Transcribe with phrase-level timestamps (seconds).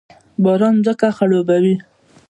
[0.43, 1.75] باران ځمکه خړوبوي